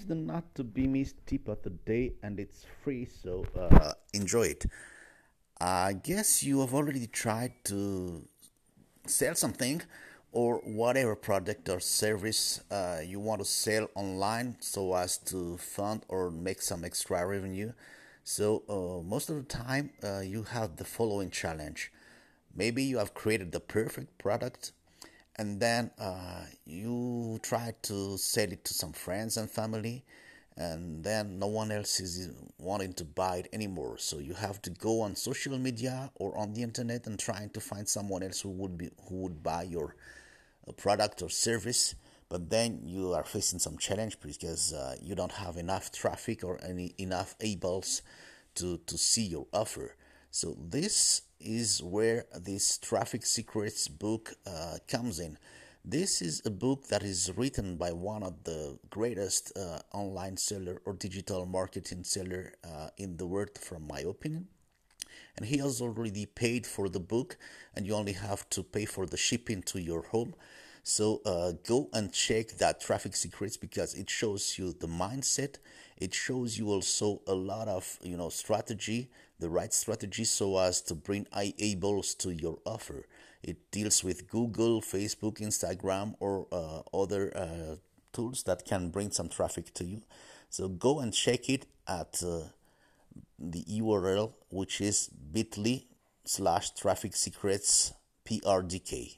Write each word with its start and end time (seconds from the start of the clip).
is 0.00 0.06
the 0.06 0.14
not 0.14 0.54
to 0.54 0.64
be 0.64 0.86
missed 0.86 1.16
tip 1.26 1.48
of 1.48 1.62
the 1.62 1.70
day, 1.70 2.12
and 2.22 2.40
it's 2.40 2.64
free, 2.82 3.06
so 3.22 3.44
uh, 3.58 3.92
enjoy 4.14 4.46
it. 4.46 4.64
I 5.60 5.92
guess 5.92 6.42
you 6.42 6.60
have 6.60 6.72
already 6.72 7.06
tried 7.06 7.52
to 7.64 8.22
sell 9.06 9.34
something 9.34 9.82
or 10.32 10.58
whatever 10.64 11.14
product 11.16 11.68
or 11.68 11.80
service 11.80 12.62
uh, 12.70 13.00
you 13.04 13.20
want 13.20 13.40
to 13.40 13.44
sell 13.44 13.88
online 13.94 14.56
so 14.60 14.94
as 14.94 15.18
to 15.18 15.58
fund 15.58 16.06
or 16.08 16.30
make 16.30 16.62
some 16.62 16.84
extra 16.84 17.26
revenue. 17.26 17.72
So, 18.24 18.62
uh, 18.68 19.02
most 19.02 19.28
of 19.28 19.36
the 19.36 19.42
time, 19.42 19.90
uh, 20.02 20.20
you 20.20 20.44
have 20.44 20.76
the 20.76 20.84
following 20.84 21.30
challenge. 21.30 21.92
Maybe 22.54 22.82
you 22.84 22.98
have 22.98 23.12
created 23.12 23.52
the 23.52 23.60
perfect 23.60 24.18
product 24.18 24.72
and 25.40 25.58
then 25.58 25.90
uh, 25.98 26.44
you 26.66 27.38
try 27.42 27.72
to 27.80 28.18
sell 28.18 28.52
it 28.52 28.62
to 28.62 28.74
some 28.74 28.92
friends 28.92 29.38
and 29.38 29.50
family 29.50 30.04
and 30.58 31.02
then 31.02 31.38
no 31.38 31.46
one 31.46 31.72
else 31.72 31.98
is 31.98 32.30
wanting 32.58 32.92
to 32.92 33.06
buy 33.06 33.36
it 33.38 33.48
anymore. 33.50 33.96
So 33.96 34.18
you 34.18 34.34
have 34.34 34.60
to 34.62 34.70
go 34.70 35.00
on 35.00 35.16
social 35.16 35.58
media 35.58 36.10
or 36.16 36.36
on 36.36 36.52
the 36.52 36.62
internet 36.62 37.06
and 37.06 37.18
trying 37.18 37.48
to 37.50 37.60
find 37.60 37.88
someone 37.88 38.22
else 38.22 38.42
who 38.42 38.50
would 38.50 38.76
be 38.76 38.90
who 39.08 39.22
would 39.22 39.42
buy 39.42 39.62
your 39.62 39.96
uh, 40.68 40.72
product 40.72 41.22
or 41.22 41.30
service. 41.30 41.94
But 42.28 42.50
then 42.50 42.80
you 42.84 43.14
are 43.14 43.24
facing 43.24 43.60
some 43.60 43.78
challenge 43.78 44.20
because 44.20 44.74
uh, 44.74 44.96
you 45.00 45.14
don't 45.14 45.32
have 45.32 45.56
enough 45.56 45.90
traffic 45.90 46.44
or 46.44 46.60
any 46.62 46.94
enough 46.98 47.34
eyeballs 47.42 48.02
to 48.56 48.76
to 48.86 48.98
see 48.98 49.24
your 49.24 49.46
offer 49.54 49.96
so 50.30 50.56
this 50.58 51.22
is 51.40 51.82
where 51.82 52.26
this 52.38 52.78
Traffic 52.78 53.26
Secrets 53.26 53.88
book 53.88 54.34
uh, 54.46 54.78
comes 54.86 55.18
in. 55.18 55.38
This 55.84 56.22
is 56.22 56.42
a 56.44 56.50
book 56.50 56.86
that 56.88 57.02
is 57.02 57.32
written 57.36 57.76
by 57.76 57.90
one 57.92 58.22
of 58.22 58.44
the 58.44 58.78
greatest 58.90 59.52
uh, 59.56 59.80
online 59.92 60.36
seller 60.36 60.80
or 60.84 60.92
digital 60.92 61.46
marketing 61.46 62.04
seller 62.04 62.52
uh, 62.62 62.90
in 62.96 63.16
the 63.16 63.26
world, 63.26 63.58
from 63.58 63.86
my 63.88 64.00
opinion. 64.00 64.46
And 65.36 65.46
he 65.46 65.58
has 65.58 65.80
already 65.80 66.26
paid 66.26 66.66
for 66.66 66.88
the 66.88 67.00
book, 67.00 67.36
and 67.74 67.86
you 67.86 67.94
only 67.94 68.12
have 68.12 68.48
to 68.50 68.62
pay 68.62 68.84
for 68.84 69.06
the 69.06 69.16
shipping 69.16 69.62
to 69.62 69.80
your 69.80 70.02
home. 70.02 70.34
So 70.82 71.22
uh, 71.24 71.52
go 71.66 71.88
and 71.92 72.12
check 72.12 72.48
that 72.58 72.80
Traffic 72.80 73.16
Secrets 73.16 73.56
because 73.56 73.94
it 73.94 74.08
shows 74.10 74.58
you 74.58 74.72
the 74.72 74.86
mindset. 74.86 75.56
It 75.96 76.14
shows 76.14 76.58
you 76.58 76.68
also 76.68 77.22
a 77.26 77.34
lot 77.34 77.68
of 77.68 77.98
you 78.02 78.16
know 78.16 78.28
strategy 78.28 79.10
the 79.40 79.50
right 79.50 79.72
strategy 79.72 80.24
so 80.24 80.58
as 80.58 80.80
to 80.82 80.94
bring 80.94 81.26
eyeballs 81.32 82.14
to 82.14 82.30
your 82.30 82.58
offer. 82.64 83.06
It 83.42 83.70
deals 83.70 84.04
with 84.04 84.28
Google, 84.28 84.82
Facebook, 84.82 85.40
Instagram, 85.40 86.14
or 86.20 86.46
uh, 86.52 86.82
other 86.94 87.36
uh, 87.36 87.76
tools 88.12 88.42
that 88.44 88.64
can 88.64 88.90
bring 88.90 89.10
some 89.10 89.28
traffic 89.28 89.72
to 89.74 89.84
you. 89.84 90.02
So 90.50 90.68
go 90.68 91.00
and 91.00 91.12
check 91.12 91.48
it 91.48 91.66
at 91.88 92.22
uh, 92.22 92.42
the 93.38 93.64
URL, 93.64 94.34
which 94.50 94.80
is 94.80 95.08
bit.ly 95.08 95.84
slash 96.24 96.70
traffic 96.70 97.16
secrets 97.16 97.94
PRDK. 98.26 99.16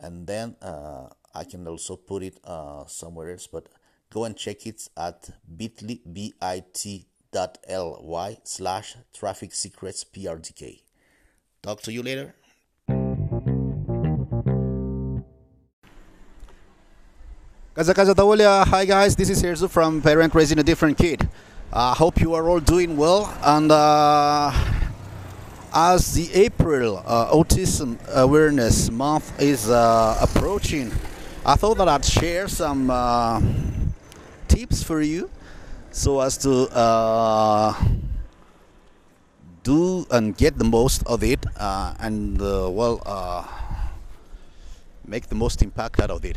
And 0.00 0.26
then 0.26 0.56
uh, 0.60 1.08
I 1.34 1.44
can 1.44 1.66
also 1.68 1.96
put 1.96 2.22
it 2.22 2.38
uh, 2.44 2.86
somewhere 2.86 3.30
else, 3.30 3.46
but 3.46 3.68
go 4.10 4.24
and 4.24 4.36
check 4.36 4.66
it 4.66 4.88
at 4.96 5.30
bit.ly, 5.56 6.00
B-I-T 6.10 7.06
bit.ly 7.32 8.38
slash 8.44 8.96
traffic 9.12 9.52
secrets 9.52 10.04
prdk. 10.04 10.80
Talk 11.62 11.80
to 11.82 11.92
you 11.92 12.02
later. 12.02 12.34
Kaza 17.74 17.94
Kaza 17.94 18.14
Tawalia. 18.14 18.66
Hi 18.66 18.84
guys, 18.84 19.14
this 19.14 19.30
is 19.30 19.42
Herzu 19.42 19.68
from 19.70 20.02
Parent 20.02 20.34
Raising 20.34 20.58
a 20.58 20.62
Different 20.62 20.96
Kid. 20.98 21.28
I 21.72 21.92
uh, 21.92 21.94
hope 21.94 22.20
you 22.20 22.34
are 22.34 22.48
all 22.48 22.60
doing 22.60 22.96
well 22.96 23.32
and 23.44 23.70
uh, 23.70 24.50
as 25.74 26.14
the 26.14 26.32
April 26.32 27.02
uh, 27.06 27.30
Autism 27.30 27.98
Awareness 28.14 28.90
Month 28.90 29.38
is 29.40 29.68
uh, 29.68 30.18
approaching, 30.20 30.90
I 31.44 31.56
thought 31.56 31.76
that 31.76 31.88
I'd 31.88 32.04
share 32.04 32.48
some 32.48 32.90
uh, 32.90 33.40
tips 34.48 34.82
for 34.82 35.02
you 35.02 35.30
so 35.90 36.20
as 36.20 36.36
to 36.38 36.68
uh, 36.70 37.74
do 39.62 40.06
and 40.10 40.36
get 40.36 40.56
the 40.56 40.64
most 40.64 41.02
of 41.06 41.22
it 41.22 41.44
uh, 41.58 41.94
and 42.00 42.40
uh, 42.40 42.68
well 42.70 43.02
uh, 43.06 43.44
make 45.06 45.26
the 45.28 45.34
most 45.34 45.62
impact 45.62 46.00
out 46.00 46.10
of 46.10 46.24
it. 46.24 46.36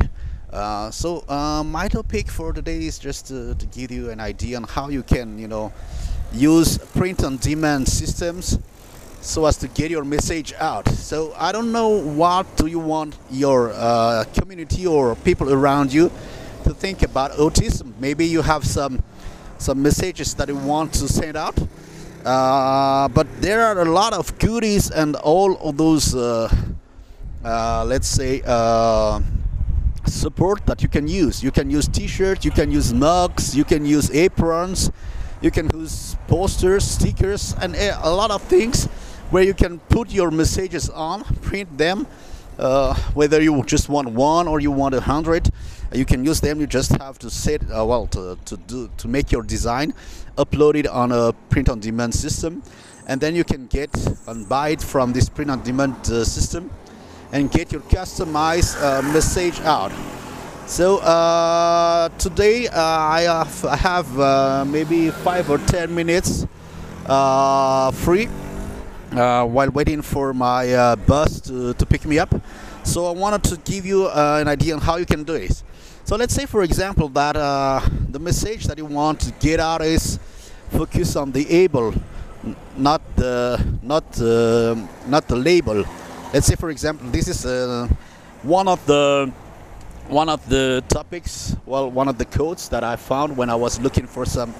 Uh, 0.50 0.90
so 0.90 1.24
uh, 1.28 1.62
my 1.64 1.88
topic 1.88 2.28
for 2.28 2.52
today 2.52 2.84
is 2.84 2.98
just 2.98 3.26
to, 3.26 3.54
to, 3.54 3.64
give 3.66 3.90
you 3.90 4.10
an 4.10 4.20
idea 4.20 4.54
on 4.56 4.64
how 4.64 4.90
you 4.90 5.02
can 5.02 5.38
you 5.38 5.48
know 5.48 5.72
use 6.30 6.76
print 6.78 7.24
on 7.24 7.38
demand 7.38 7.88
systems 7.88 8.58
so 9.22 9.46
as 9.46 9.56
to 9.56 9.68
get 9.68 9.90
your 9.90 10.04
message 10.04 10.52
out. 10.58 10.86
So 10.88 11.32
i 11.38 11.52
don't 11.52 11.72
know 11.72 11.88
what 11.88 12.44
do 12.56 12.66
you 12.66 12.80
want 12.80 13.16
your 13.30 13.70
community 14.34 14.86
or 14.86 15.14
people 15.14 15.52
around 15.52 15.92
you 15.92 16.10
to 16.64 16.74
think 16.74 17.02
about 17.02 17.32
autism. 17.32 17.92
Maybe 17.98 18.26
you 18.26 18.42
have 18.42 18.64
some 18.64 19.02
some 19.62 19.80
messages 19.80 20.34
that 20.34 20.48
you 20.48 20.56
want 20.56 20.92
to 20.92 21.06
send 21.06 21.36
out. 21.36 21.56
Uh, 22.24 23.08
but 23.08 23.26
there 23.40 23.62
are 23.62 23.80
a 23.80 23.84
lot 23.84 24.12
of 24.12 24.36
goodies 24.38 24.90
and 24.90 25.14
all 25.16 25.56
of 25.58 25.76
those, 25.76 26.14
uh, 26.14 26.52
uh, 27.44 27.84
let's 27.86 28.08
say, 28.08 28.42
uh, 28.44 29.20
support 30.04 30.66
that 30.66 30.82
you 30.82 30.88
can 30.88 31.06
use. 31.06 31.42
You 31.42 31.52
can 31.52 31.70
use 31.70 31.86
T-shirts, 31.86 32.44
you 32.44 32.50
can 32.50 32.70
use 32.72 32.92
mugs, 32.92 33.56
you 33.56 33.64
can 33.64 33.86
use 33.86 34.10
aprons, 34.10 34.90
you 35.40 35.50
can 35.50 35.70
use 35.70 36.16
posters, 36.26 36.84
stickers, 36.84 37.54
and 37.60 37.76
a 37.76 38.10
lot 38.10 38.30
of 38.30 38.42
things 38.42 38.86
where 39.30 39.44
you 39.44 39.54
can 39.54 39.78
put 39.88 40.10
your 40.10 40.30
messages 40.30 40.90
on, 40.90 41.24
print 41.40 41.78
them, 41.78 42.06
uh, 42.58 42.94
whether 43.14 43.40
you 43.40 43.62
just 43.64 43.88
want 43.88 44.08
one 44.08 44.46
or 44.46 44.60
you 44.60 44.70
want 44.70 44.94
a 44.94 45.00
hundred 45.00 45.50
you 45.94 46.04
can 46.04 46.24
use 46.24 46.40
them. 46.40 46.60
You 46.60 46.66
just 46.66 46.92
have 47.00 47.18
to 47.20 47.30
set 47.30 47.62
uh, 47.70 47.84
well 47.84 48.06
to, 48.08 48.38
to 48.44 48.56
do 48.56 48.90
to 48.96 49.08
make 49.08 49.30
your 49.32 49.42
design 49.42 49.94
upload 50.36 50.74
it 50.74 50.86
on 50.86 51.12
a 51.12 51.32
print 51.50 51.68
on 51.68 51.80
demand 51.80 52.14
system 52.14 52.62
and 53.06 53.20
then 53.20 53.34
you 53.34 53.44
can 53.44 53.66
get 53.66 53.90
and 54.26 54.48
buy 54.48 54.70
it 54.70 54.82
from 54.82 55.12
this 55.12 55.28
print 55.28 55.50
on 55.50 55.62
demand 55.62 55.94
uh, 56.08 56.24
system 56.24 56.70
and 57.32 57.50
get 57.50 57.72
your 57.72 57.80
customized 57.82 58.80
uh, 58.80 59.02
message 59.12 59.60
out. 59.60 59.92
So 60.66 60.98
uh, 60.98 62.08
today 62.18 62.68
uh, 62.68 62.80
I 62.80 63.22
have, 63.22 63.64
I 63.64 63.76
have 63.76 64.20
uh, 64.20 64.64
maybe 64.66 65.10
five 65.10 65.50
or 65.50 65.58
ten 65.58 65.94
minutes 65.94 66.46
free 68.04 68.26
while 69.10 69.70
waiting 69.70 70.02
for 70.02 70.32
my 70.32 70.94
bus 71.06 71.40
to, 71.42 71.74
to 71.74 71.86
pick 71.86 72.04
me 72.04 72.18
up. 72.18 72.34
So 72.84 73.06
I 73.06 73.10
wanted 73.10 73.44
to 73.44 73.56
give 73.70 73.84
you 73.84 74.08
an 74.08 74.48
idea 74.48 74.74
on 74.74 74.80
how 74.80 74.96
you 74.96 75.06
can 75.06 75.24
do 75.24 75.32
this 75.34 75.64
so 76.04 76.16
let's 76.16 76.34
say, 76.34 76.46
for 76.46 76.62
example, 76.62 77.08
that 77.10 77.36
uh, 77.36 77.80
the 78.10 78.18
message 78.18 78.64
that 78.66 78.78
you 78.78 78.84
want 78.84 79.20
to 79.20 79.32
get 79.40 79.60
out 79.60 79.82
is 79.82 80.18
focus 80.70 81.16
on 81.16 81.32
the 81.32 81.48
able, 81.48 81.94
not 82.76 83.00
the 83.16 83.62
not 83.82 84.04
uh, 84.20 84.74
not 85.06 85.28
the 85.28 85.36
label. 85.36 85.84
Let's 86.32 86.46
say, 86.46 86.56
for 86.56 86.70
example, 86.70 87.08
this 87.10 87.28
is 87.28 87.46
uh, 87.46 87.88
one 88.42 88.68
of 88.68 88.84
the 88.86 89.32
one 90.08 90.28
of 90.28 90.46
the 90.48 90.82
topics. 90.88 91.56
Well, 91.66 91.90
one 91.90 92.08
of 92.08 92.18
the 92.18 92.24
codes 92.24 92.68
that 92.70 92.82
I 92.82 92.96
found 92.96 93.36
when 93.36 93.48
I 93.48 93.54
was 93.54 93.80
looking 93.80 94.06
for 94.06 94.26
some 94.26 94.52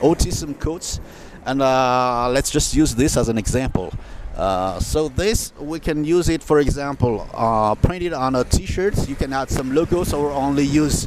autism 0.00 0.58
codes, 0.58 1.00
and 1.46 1.62
uh, 1.62 2.28
let's 2.30 2.50
just 2.50 2.74
use 2.74 2.94
this 2.94 3.16
as 3.16 3.28
an 3.28 3.38
example. 3.38 3.92
Uh, 4.40 4.80
so 4.80 5.10
this 5.10 5.52
we 5.60 5.78
can 5.78 6.02
use 6.02 6.30
it 6.30 6.42
for 6.42 6.60
example 6.60 7.28
uh, 7.34 7.74
print 7.74 8.02
it 8.02 8.14
on 8.14 8.34
a 8.34 8.42
t-shirt. 8.42 9.06
You 9.06 9.14
can 9.14 9.34
add 9.34 9.50
some 9.50 9.74
logos 9.74 10.14
or 10.14 10.30
only 10.30 10.64
use 10.64 11.06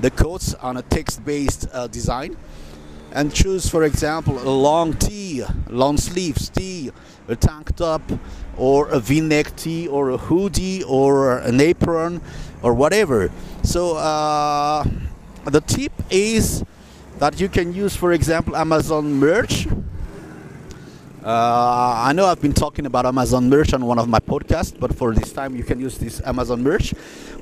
the 0.00 0.08
codes 0.08 0.54
on 0.54 0.76
a 0.76 0.82
text-based 0.82 1.66
uh, 1.72 1.88
design. 1.88 2.36
And 3.10 3.34
choose 3.34 3.68
for 3.68 3.82
example 3.82 4.38
a 4.38 4.54
long 4.54 4.94
tee 4.94 5.42
long 5.66 5.96
sleeves 5.96 6.48
tee 6.48 6.92
a 7.26 7.34
tank 7.34 7.74
top 7.74 8.02
or 8.56 8.86
a 8.90 9.00
v-neck 9.00 9.56
tee 9.56 9.88
or 9.88 10.10
a 10.10 10.16
hoodie 10.16 10.84
or 10.84 11.38
an 11.38 11.60
apron 11.60 12.20
or 12.62 12.72
whatever. 12.72 13.32
So 13.64 13.96
uh, 13.96 14.84
the 15.44 15.60
tip 15.60 15.92
is 16.08 16.62
that 17.18 17.40
you 17.40 17.48
can 17.48 17.74
use 17.74 17.96
for 17.96 18.12
example 18.12 18.54
Amazon 18.54 19.14
merch 19.14 19.66
uh, 21.22 22.02
I 22.06 22.14
know 22.14 22.24
I've 22.24 22.40
been 22.40 22.54
talking 22.54 22.86
about 22.86 23.04
Amazon 23.04 23.50
merch 23.50 23.74
on 23.74 23.84
one 23.84 23.98
of 23.98 24.08
my 24.08 24.20
podcasts, 24.20 24.78
but 24.78 24.94
for 24.94 25.14
this 25.14 25.32
time 25.32 25.54
you 25.54 25.62
can 25.62 25.78
use 25.78 25.98
this 25.98 26.22
Amazon 26.24 26.62
merch, 26.62 26.92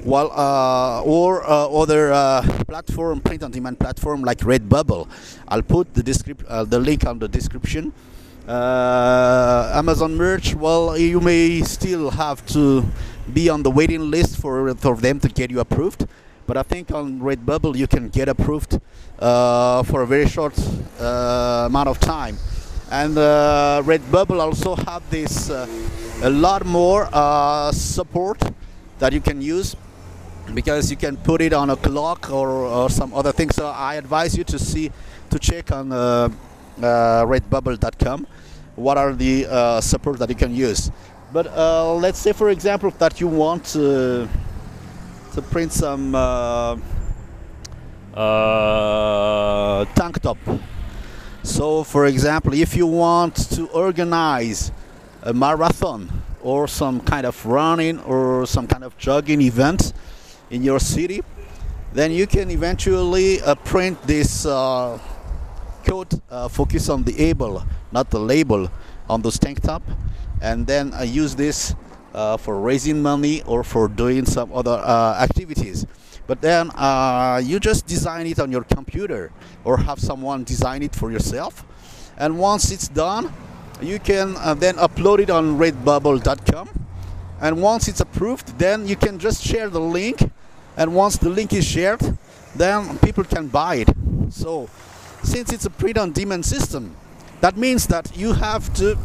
while 0.03 0.33
uh, 0.33 1.03
or 1.03 1.45
uh, 1.45 1.69
other 1.69 2.13
uh, 2.13 2.43
platform, 2.67 3.21
print 3.21 3.45
on 3.45 3.53
demand 3.53 3.79
platform 3.79 4.23
like 4.23 4.39
Redbubble. 4.39 5.09
I'll 5.47 5.63
put 5.63 5.95
the 5.95 6.03
uh, 6.49 6.65
the 6.65 6.81
link 6.81 7.07
on 7.07 7.21
the 7.21 7.29
description. 7.29 7.93
Uh, 8.49 9.71
Amazon 9.75 10.17
merch. 10.17 10.57
Well, 10.57 10.99
you 10.99 11.21
may 11.21 11.63
still 11.63 12.11
have 12.11 12.45
to 12.47 12.85
be 13.33 13.49
on 13.49 13.63
the 13.63 13.71
waiting 13.71 14.11
list 14.11 14.39
for 14.39 14.75
for 14.75 14.97
them 14.97 15.21
to 15.21 15.29
get 15.29 15.53
you 15.53 15.61
approved, 15.61 16.09
but 16.49 16.57
I 16.57 16.65
think 16.65 16.91
on 16.91 17.21
Redbubble 17.21 17.77
you 17.77 17.87
can 17.87 18.09
get 18.09 18.29
approved 18.29 18.81
for 19.21 20.03
a 20.03 20.07
very 20.07 20.27
short 20.27 20.59
amount 20.99 21.89
of 21.89 22.01
time. 22.01 22.39
And 22.91 23.19
uh, 23.19 23.83
Redbubble 23.85 24.41
also 24.41 24.75
have 24.77 25.09
this 25.11 25.51
uh, 25.51 25.67
a 26.23 26.31
lot 26.31 26.65
more 26.65 27.09
uh, 27.13 27.71
support 27.73 28.41
that 28.99 29.13
you 29.13 29.21
can 29.21 29.43
use 29.43 29.77
because 30.55 30.91
you 30.91 30.97
can 30.97 31.17
put 31.17 31.43
it 31.43 31.53
on 31.53 31.71
a 31.71 31.77
clock 31.77 32.31
or, 32.31 32.49
or 32.49 32.91
some 32.91 33.13
other 33.13 33.33
thing. 33.33 33.51
So 33.51 33.69
I 33.69 33.97
advise 33.97 34.37
you 34.37 34.45
to 34.45 34.59
see 34.59 34.91
to 35.31 35.39
check 35.39 35.71
on 35.71 35.93
uh, 35.93 36.31
redbubble.com 36.81 38.27
what 38.77 38.97
are 38.97 39.13
the 39.13 39.81
support 39.83 40.19
that 40.19 40.29
you 40.29 40.35
can 40.37 40.55
use. 40.55 40.91
But 41.33 41.47
let's 42.01 42.19
say, 42.19 42.33
for 42.33 42.49
example, 42.49 42.91
that 42.93 43.21
you 43.21 43.29
want 43.29 43.65
to 43.67 44.29
to 45.39 45.43
print 45.43 45.73
some 45.73 46.15
uh, 46.15 46.77
uh, 48.15 49.85
tank 49.95 50.21
top. 50.21 50.39
So, 51.43 51.85
for 51.85 52.07
example, 52.07 52.53
if 52.55 52.77
you 52.77 52.87
want 52.87 53.37
to 53.53 53.67
organize 53.69 54.71
a 55.23 55.33
marathon 55.33 56.11
or 56.43 56.69
some 56.69 57.01
kind 57.01 57.27
of 57.27 57.45
running 57.47 57.99
or 58.01 58.47
some 58.47 58.67
kind 58.67 58.85
of 58.85 58.97
jogging 58.99 59.41
event 59.41 59.93
in 60.51 60.63
your 60.63 60.81
city, 60.81 61.23
then 61.93 62.13
you 62.13 62.27
can 62.27 62.51
eventually 62.51 63.41
uh, 63.43 63.55
print 63.55 64.01
this 64.07 64.47
uh, 64.47 64.99
code 65.85 66.21
uh, 66.31 66.49
focus 66.49 66.89
on 66.89 67.03
the 67.05 67.19
able, 67.19 67.65
not 67.93 68.11
the 68.11 68.21
label, 68.21 68.71
on 69.09 69.23
those 69.23 69.39
tank 69.39 69.61
top, 69.63 69.83
and 70.43 70.67
then 70.67 70.93
uh, 70.95 71.03
use 71.03 71.35
this 71.35 71.75
uh, 72.15 72.37
for 72.37 72.61
raising 72.61 73.01
money 73.01 73.43
or 73.45 73.63
for 73.65 73.89
doing 73.89 74.27
some 74.27 74.53
other 74.53 74.83
uh, 74.85 75.17
activities. 75.19 75.87
But 76.29 76.43
then 76.43 76.71
uh, 76.77 77.41
you 77.43 77.59
just 77.59 77.87
design 77.87 78.27
it 78.27 78.39
on 78.39 78.53
your 78.53 78.63
computer 78.63 79.33
or 79.65 79.79
have 79.79 79.99
someone 79.99 80.45
design 80.45 80.83
it 80.83 80.95
for 80.95 81.11
yourself. 81.11 81.65
And 82.19 82.39
once 82.39 82.71
it's 82.71 82.87
done, 82.87 83.33
you 83.81 83.99
can 83.99 84.37
uh, 84.37 84.53
then 84.55 84.77
upload 84.77 85.21
it 85.21 85.31
on 85.31 85.59
redbubble.com. 85.59 86.69
And 87.41 87.63
once 87.63 87.89
it's 87.89 88.01
approved, 88.01 88.59
then 88.59 88.87
you 88.87 88.95
can 88.95 89.19
just 89.19 89.43
share 89.43 89.71
the 89.71 89.81
link. 89.81 90.31
And 90.77 90.95
once 90.95 91.17
the 91.17 91.31
link 91.31 91.55
is 91.55 91.65
shared, 91.65 92.03
then 92.55 92.99
people 92.99 93.25
can 93.25 93.49
buy 93.49 93.77
it. 93.77 93.89
So, 94.31 94.69
since 95.23 95.51
it's 95.53 95.65
a 95.65 95.71
print 95.71 95.97
on 95.97 96.13
demand 96.13 96.45
system, 96.45 96.95
that 97.41 97.57
means 97.57 97.87
that 97.87 98.15
you 98.17 98.35
have 98.35 98.73
to, 98.75 98.99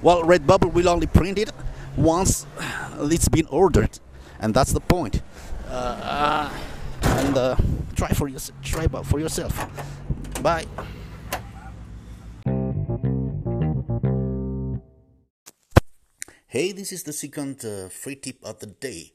well, 0.00 0.22
Redbubble 0.22 0.72
will 0.72 0.88
only 0.88 1.06
print 1.06 1.38
it 1.38 1.50
once 1.96 2.46
it's 3.00 3.28
been 3.28 3.46
ordered, 3.46 3.98
and 4.40 4.54
that's 4.54 4.72
the 4.72 4.80
point. 4.80 5.20
Uh, 5.72 6.50
and 7.00 7.34
uh, 7.38 7.56
try 7.96 8.08
for 8.08 8.28
your, 8.28 8.40
try 8.62 8.86
for 8.86 9.18
yourself. 9.18 9.56
Bye. 10.42 10.66
Hey, 16.46 16.72
this 16.72 16.92
is 16.92 17.04
the 17.04 17.14
second 17.14 17.64
uh, 17.64 17.88
free 17.88 18.16
tip 18.16 18.36
of 18.42 18.58
the 18.58 18.66
day. 18.66 19.14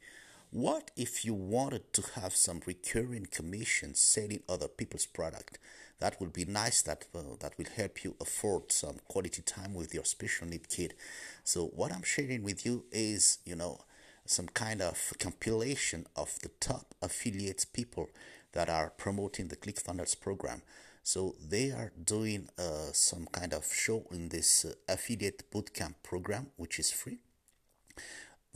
What 0.49 0.89
if 0.97 1.23
you 1.23 1.35
wanted 1.35 1.93
to 1.93 2.01
have 2.19 2.35
some 2.35 2.61
recurring 2.65 3.27
commission 3.29 3.93
selling 3.93 4.41
other 4.49 4.67
people's 4.67 5.05
product? 5.05 5.59
That 5.99 6.19
would 6.19 6.33
be 6.33 6.45
nice. 6.45 6.81
That 6.81 7.05
uh, 7.13 7.35
that 7.39 7.55
will 7.59 7.67
help 7.75 8.03
you 8.03 8.15
afford 8.19 8.71
some 8.71 8.95
quality 9.07 9.43
time 9.43 9.75
with 9.75 9.93
your 9.93 10.05
special 10.05 10.47
need 10.47 10.69
kid. 10.69 10.95
So 11.43 11.65
what 11.65 11.93
I'm 11.93 12.01
sharing 12.01 12.41
with 12.41 12.65
you 12.65 12.85
is, 12.91 13.37
you 13.45 13.55
know, 13.55 13.81
some 14.27 14.47
kind 14.47 14.81
of 14.81 15.13
compilation 15.19 16.05
of 16.15 16.39
the 16.41 16.49
top 16.59 16.93
affiliates 17.01 17.65
people 17.65 18.09
that 18.53 18.69
are 18.69 18.91
promoting 18.97 19.47
the 19.47 19.55
ClickFunnels 19.55 20.19
program. 20.19 20.61
So 21.03 21.35
they 21.39 21.71
are 21.71 21.91
doing 22.03 22.49
uh, 22.57 22.91
some 22.91 23.27
kind 23.31 23.53
of 23.53 23.71
show 23.73 24.05
in 24.11 24.29
this 24.29 24.65
uh, 24.65 24.73
affiliate 24.89 25.49
bootcamp 25.51 25.95
program, 26.03 26.47
which 26.57 26.79
is 26.79 26.91
free. 26.91 27.19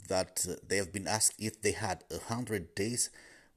That 0.08 0.46
uh, 0.50 0.56
they 0.68 0.78
have 0.78 0.92
been 0.92 1.08
asked 1.08 1.36
if 1.40 1.62
they 1.62 1.72
had 1.72 2.04
a 2.12 2.20
hundred 2.20 2.76
days 2.76 3.10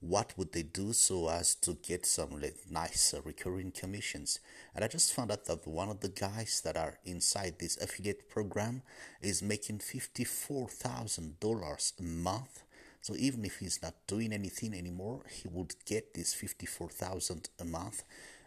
what 0.06 0.35
would 0.37 0.53
they 0.53 0.62
do 0.62 0.93
so 0.93 1.31
as 1.31 1.55
to 1.55 1.79
get 1.83 2.05
some 2.05 2.39
nice 2.71 3.15
recurring 3.25 3.73
commissions? 3.73 4.39
And 4.75 4.85
i 4.85 4.89
just 4.89 5.15
found 5.15 5.33
out 5.33 5.47
that 5.47 5.67
one 5.67 5.89
of 5.89 6.01
the 6.01 6.11
guys 6.11 6.61
that 6.65 6.77
are 6.77 6.99
inside 7.05 7.55
this 7.59 7.81
affiliate 7.81 8.29
program 8.29 8.83
is 9.23 9.43
making 9.43 9.79
$54000 9.79 11.99
a 11.99 12.03
month. 12.03 12.65
So 13.01 13.15
even 13.17 13.43
if 13.45 13.61
he's 13.61 13.81
not 13.83 13.95
doing 14.06 14.33
anything 14.33 14.75
anymore 14.75 15.23
he 15.31 15.49
would 15.51 15.75
get 15.87 16.12
this 16.15 16.35
54000 16.35 17.49
a 17.61 17.65
month 17.65 18.03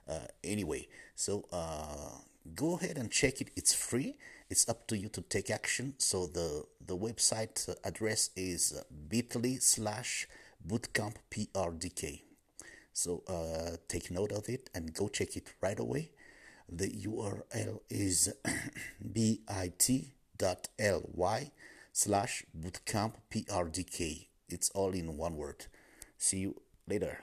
uh, 0.07 0.27
anyway. 0.43 0.87
So 1.15 1.45
uh, 1.51 2.19
go 2.55 2.75
ahead 2.75 2.97
and 2.97 3.11
check 3.11 3.41
it. 3.41 3.49
It's 3.55 3.73
free. 3.73 4.17
It's 4.49 4.69
up 4.69 4.87
to 4.87 4.97
you 4.97 5.09
to 5.09 5.21
take 5.21 5.49
action. 5.49 5.95
So 5.97 6.27
the 6.27 6.63
the 6.85 6.95
website 6.95 7.67
address 7.83 8.29
is 8.35 8.79
bit.ly 9.09 9.57
slash 9.59 10.27
bootcamp 10.67 11.15
PRDK. 11.31 12.21
So 12.93 13.23
uh, 13.27 13.77
take 13.87 14.11
note 14.11 14.31
of 14.31 14.49
it 14.49 14.69
and 14.73 14.93
go 14.93 15.07
check 15.07 15.35
it 15.37 15.53
right 15.61 15.79
away. 15.79 16.11
The 16.69 16.89
URL 16.89 17.79
is 17.89 18.33
bit.ly 19.13 19.51
slash 21.93 22.43
bootcamp 22.59 23.13
PRDK. 23.31 24.27
It's 24.49 24.69
all 24.71 24.91
in 24.91 25.17
one 25.17 25.37
word. 25.37 25.65
See 26.17 26.39
you 26.39 26.61
later. 26.87 27.21